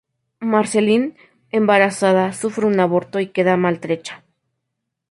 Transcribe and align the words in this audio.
Marceline, 0.39 1.15
embarazada, 1.51 2.33
sufre 2.33 2.65
un 2.65 2.79
aborto 2.79 3.19
y 3.19 3.27
queda 3.27 3.55
maltrecha. 3.55 4.23